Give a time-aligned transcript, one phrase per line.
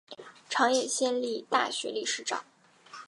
[0.49, 2.43] 长野县立大学理事长。